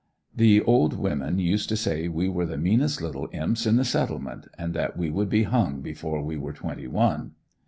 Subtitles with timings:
[0.35, 4.47] The old women used to say we were the meanest little imps in the Settlement,
[4.57, 7.33] and that we would be hung before we were twenty one.